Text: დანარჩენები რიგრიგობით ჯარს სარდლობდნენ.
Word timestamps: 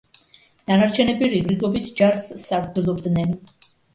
დანარჩენები 0.71 1.27
რიგრიგობით 1.33 1.91
ჯარს 2.01 2.25
სარდლობდნენ. 2.47 3.37